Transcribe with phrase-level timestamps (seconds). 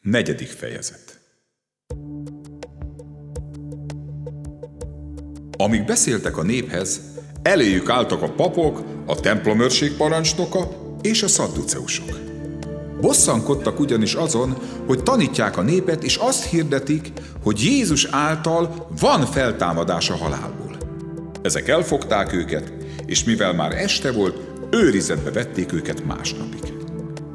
[0.00, 1.20] Negyedik fejezet
[5.56, 7.00] Amíg beszéltek a néphez,
[7.42, 10.68] eléjük álltak a papok, a templomőrség parancsnoka
[11.02, 12.18] és a szadduceusok.
[13.00, 17.12] Bosszankodtak ugyanis azon, hogy tanítják a népet, és azt hirdetik,
[17.42, 20.76] hogy Jézus által van feltámadás a halálból.
[21.42, 22.72] Ezek elfogták őket,
[23.06, 24.36] és mivel már este volt,
[24.70, 26.69] őrizetbe vették őket másnapig.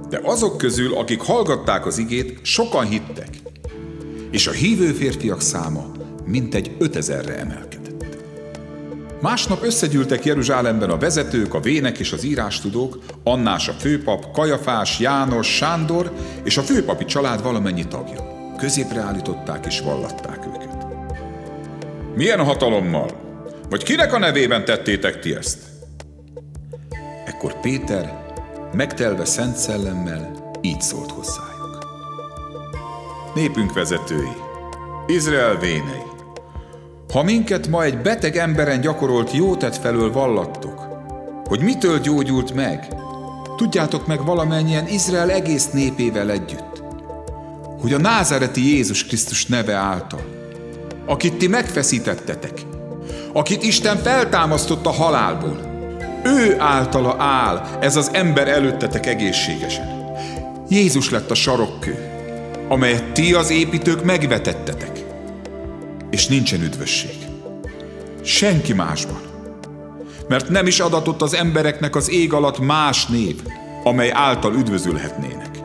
[0.10, 3.30] De azok közül, akik hallgatták az igét, sokan hittek,
[4.32, 5.92] és a hívő férfiak száma
[6.26, 8.18] mintegy ötezerre emelkedett.
[9.22, 15.48] Másnap összegyűltek Jeruzsálemben a vezetők, a vének és az írástudók, Annás a főpap, Kajafás, János,
[15.48, 16.12] Sándor
[16.44, 18.54] és a főpapi család valamennyi tagja.
[18.58, 20.88] Középre állították és vallatták őket.
[22.16, 23.10] Milyen hatalommal?
[23.70, 25.58] Vagy kinek a nevében tettétek ti ezt?
[27.26, 28.25] Ekkor Péter
[28.76, 31.88] megtelve szent szellemmel így szólt hozzájuk.
[33.36, 34.36] Népünk vezetői,
[35.08, 36.04] Izrael vénei,
[37.14, 40.88] ha minket ma egy beteg emberen gyakorolt jótet felől vallattok,
[41.46, 42.88] hogy mitől gyógyult meg,
[43.58, 46.84] tudjátok meg valamennyien Izrael egész népével együtt,
[47.82, 50.24] hogy a názáreti Jézus Krisztus neve által,
[51.06, 52.62] akit ti megfeszítettetek,
[53.34, 55.75] akit Isten feltámasztott a halálból,
[56.26, 60.14] ő általa áll ez az ember előttetek egészségesen.
[60.70, 62.10] Jézus lett a sarokkő,
[62.68, 65.04] amelyet ti az építők megvetettetek.
[66.10, 67.16] És nincsen üdvösség.
[68.24, 69.22] Senki másban.
[70.28, 73.42] Mert nem is adatott az embereknek az ég alatt más név,
[73.84, 75.60] amely által üdvözülhetnének.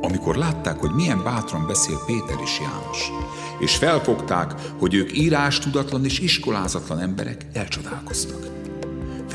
[0.00, 3.10] Amikor látták, hogy milyen bátran beszél Péter és János,
[3.58, 8.65] és felfogták, hogy ők írás tudatlan és iskolázatlan emberek, elcsodálkoztak.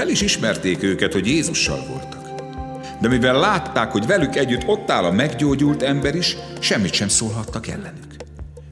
[0.02, 2.30] Fel is ismerték őket, hogy Jézussal voltak.
[3.02, 7.67] De mivel látták, hogy velük együtt ott áll a meggyógyult ember is, semmit sem szólhattak
[7.67, 8.16] ellenük.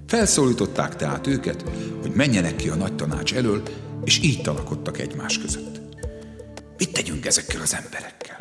[0.07, 1.63] Felszólították tehát őket,
[2.01, 3.63] hogy menjenek ki a nagy tanács elől,
[4.03, 5.79] és így talakodtak egymás között.
[6.77, 8.37] Mit tegyünk ezekkel az emberekkel?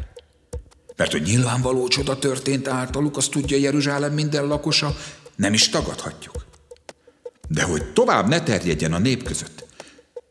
[0.96, 4.96] Mert hogy nyilvánvaló csoda történt általuk, azt tudja Jeruzsálem minden lakosa,
[5.36, 6.46] nem is tagadhatjuk.
[7.48, 9.67] De hogy tovább ne terjedjen a nép között,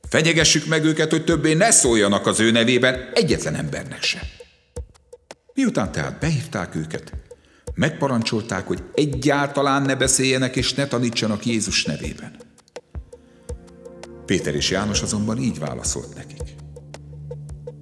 [0.09, 4.22] Fenyegessük meg őket, hogy többé ne szóljanak az ő nevében egyetlen embernek se.
[5.53, 7.13] Miután tehát behívták őket,
[7.73, 12.35] megparancsolták, hogy egyáltalán ne beszéljenek és ne tanítsanak Jézus nevében.
[14.25, 16.41] Péter és János azonban így válaszolt nekik.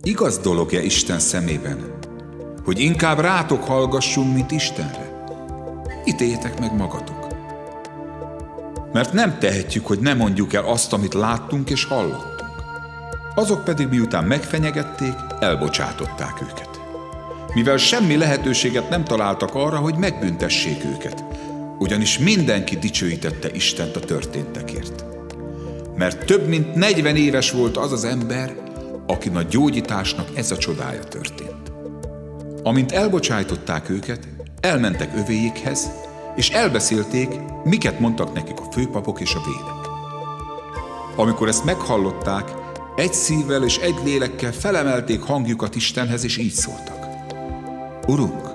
[0.03, 1.97] Igaz dolog-e Isten szemében,
[2.63, 5.23] hogy inkább rátok hallgassunk, mint Istenre?
[6.05, 7.14] Ítéljetek meg magatok
[8.95, 12.51] mert nem tehetjük, hogy ne mondjuk el azt, amit láttunk és hallottunk.
[13.35, 16.69] Azok pedig miután megfenyegették, elbocsátották őket.
[17.53, 21.23] Mivel semmi lehetőséget nem találtak arra, hogy megbüntessék őket,
[21.79, 25.05] ugyanis mindenki dicsőítette Istent a történtekért.
[25.95, 28.55] Mert több mint 40 éves volt az az ember,
[29.07, 31.71] akin a gyógyításnak ez a csodája történt.
[32.63, 34.27] Amint elbocsájtották őket,
[34.59, 35.89] elmentek övéjékhez,
[36.35, 39.93] és elbeszélték, miket mondtak nekik a főpapok és a védek.
[41.15, 42.51] Amikor ezt meghallották,
[42.95, 47.05] egy szívvel és egy lélekkel felemelték hangjukat Istenhez, és így szóltak.
[48.07, 48.53] Urunk,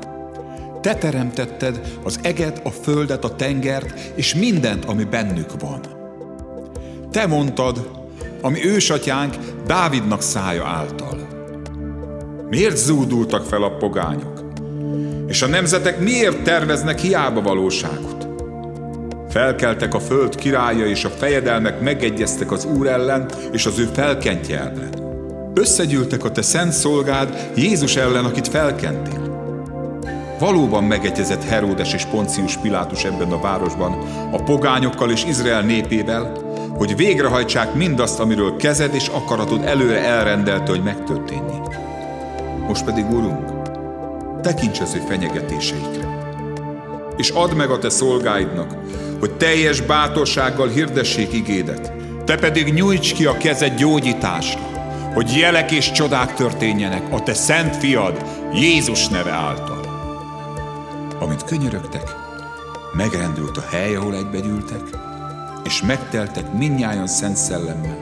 [0.81, 5.81] te teremtetted az eget, a földet, a tengert, és mindent, ami bennük van.
[7.11, 7.91] Te mondtad,
[8.43, 9.35] ami ősatyánk
[9.67, 11.29] Dávidnak szája által.
[12.49, 14.50] Miért zúdultak fel a pogányok?
[15.31, 18.29] És a nemzetek miért terveznek hiába valóságot?
[19.29, 24.59] Felkeltek a föld királya, és a fejedelmek megegyeztek az Úr ellen, és az ő felkentje
[24.59, 24.91] ellen.
[25.55, 29.49] Összegyűltek a te szent szolgád Jézus ellen, akit felkentél.
[30.39, 33.93] Valóban megegyezett Heródes és Poncius Pilátus ebben a városban,
[34.33, 36.33] a pogányokkal és Izrael népével,
[36.77, 41.79] hogy végrehajtsák mindazt, amiről kezed és akaratod előre elrendelte, hogy megtörténjék.
[42.67, 43.60] Most pedig, Urunk,
[44.41, 46.19] tekints az ő fenyegetéseikre.
[47.17, 48.75] És add meg a te szolgáidnak,
[49.19, 51.93] hogy teljes bátorsággal hirdessék igédet.
[52.25, 54.61] Te pedig nyújts ki a kezed gyógyításra,
[55.15, 59.81] hogy jelek és csodák történjenek a te szent fiad Jézus neve által.
[61.19, 62.15] Amint könyörögtek,
[62.97, 64.83] megrendült a hely, ahol egybegyűltek,
[65.65, 67.99] és megteltek minnyáján szent szellemmel,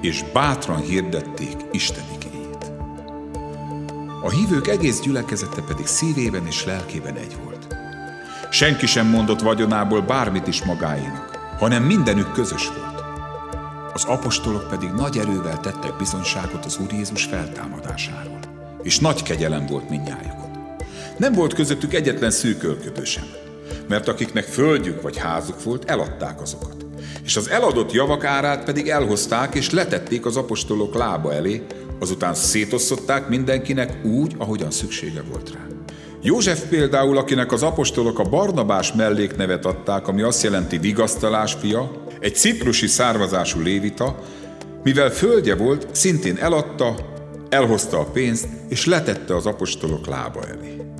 [0.00, 2.04] és bátran hirdették Isten
[4.24, 7.66] a hívők egész gyülekezete pedig szívében és lelkében egy volt.
[8.50, 13.02] Senki sem mondott vagyonából bármit is magáénak, hanem mindenük közös volt.
[13.92, 18.38] Az apostolok pedig nagy erővel tettek bizonyságot az Úr Jézus feltámadásáról,
[18.82, 20.76] és nagy kegyelem volt mindnyájukon.
[21.18, 23.24] Nem volt közöttük egyetlen szűkölködő sem,
[23.88, 26.83] mert akiknek földjük vagy házuk volt, eladták azokat.
[27.24, 31.62] És az eladott javak árát pedig elhozták és letették az apostolok lába elé,
[32.00, 35.66] azután szétosztották mindenkinek úgy, ahogyan szüksége volt rá.
[36.22, 41.90] József például, akinek az apostolok a Barnabás melléknevet adták, ami azt jelenti vigasztalás fia,
[42.20, 44.18] egy ciprusi származású lévita,
[44.82, 46.94] mivel földje volt, szintén eladta,
[47.48, 50.93] elhozta a pénzt, és letette az apostolok lába elé.